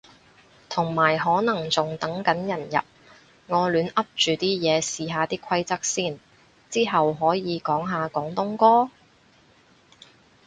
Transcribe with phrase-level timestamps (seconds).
[0.67, 6.19] 同埋可能仲等緊人入，我亂噏住啲嘢試下啲規則先。
[6.71, 8.89] 之後可以講下廣東歌？